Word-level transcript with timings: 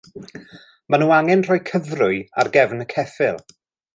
Maen 0.93 1.03
nhw 1.03 1.11
angen 1.17 1.43
rhoi'r 1.47 1.61
cyfrwy 1.69 2.17
ar 2.43 2.51
gefn 2.57 2.85
y 2.87 2.91
ceffyl. 2.97 3.41